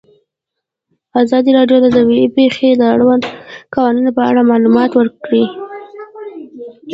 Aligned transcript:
ازادي 1.21 1.51
راډیو 1.57 1.77
د 1.81 1.85
طبیعي 1.95 2.27
پېښې 2.37 2.69
د 2.75 2.81
اړونده 2.93 3.29
قوانینو 3.73 4.11
په 4.17 4.21
اړه 4.29 4.41
معلومات 4.51 4.91
ورکړي. 4.95 5.45